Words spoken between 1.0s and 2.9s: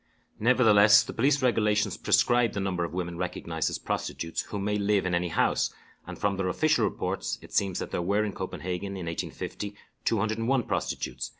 the police regulations prescribe the number